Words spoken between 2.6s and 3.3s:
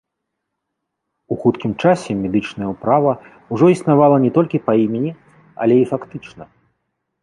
ўправа